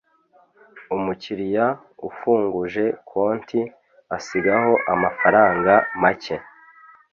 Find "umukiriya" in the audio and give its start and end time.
0.95-1.65